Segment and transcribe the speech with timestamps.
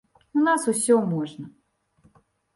[0.37, 1.45] У нас усё можна.